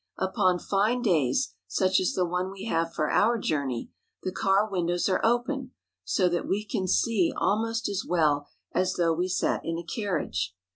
[0.17, 3.91] Upon fine days, such as the one we have for our jour ney,
[4.23, 9.13] the car windows are open, so that we can see almost as well as though
[9.13, 10.55] we sat in a carriage.